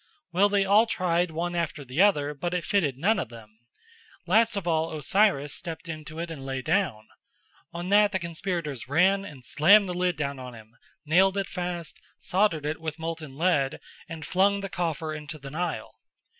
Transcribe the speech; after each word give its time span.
Well, 0.31 0.49
they 0.49 0.65
all 0.65 0.87
tried 0.87 1.29
one 1.29 1.55
after 1.55 1.85
the 1.85 2.01
other, 2.01 2.33
but 2.33 2.55
it 2.55 2.63
fitted 2.63 2.97
none 2.97 3.19
of 3.19 3.29
them. 3.29 3.59
Last 4.25 4.55
of 4.55 4.67
all 4.67 4.97
Osiris 4.97 5.53
stepped 5.53 5.87
into 5.87 6.17
it 6.17 6.31
and 6.31 6.43
lay 6.43 6.63
down. 6.63 7.05
On 7.71 7.89
that 7.89 8.11
the 8.11 8.17
conspirators 8.17 8.87
ran 8.87 9.23
and 9.23 9.45
slammed 9.45 9.87
the 9.87 9.93
lid 9.93 10.17
down 10.17 10.39
on 10.39 10.55
him, 10.55 10.75
nailed 11.05 11.37
it 11.37 11.47
fast, 11.47 11.99
soldered 12.17 12.65
it 12.65 12.81
with 12.81 12.97
molten 12.97 13.37
lead, 13.37 13.79
and 14.09 14.25
flung 14.25 14.61
the 14.61 14.69
coffer 14.69 15.13
into 15.13 15.37
the 15.37 15.51
Nile. 15.51 15.93